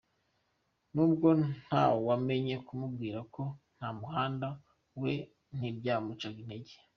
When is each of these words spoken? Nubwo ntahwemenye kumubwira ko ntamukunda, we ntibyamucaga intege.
Nubwo 0.93 1.27
ntahwemenye 1.57 2.55
kumubwira 2.67 3.19
ko 3.33 3.41
ntamukunda, 3.75 4.47
we 5.01 5.13
ntibyamucaga 5.57 6.37
intege. 6.43 6.73